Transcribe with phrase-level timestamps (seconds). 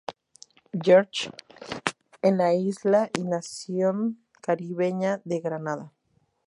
[0.85, 1.29] George
[2.23, 5.93] en la isla y nación caribeña de Granada.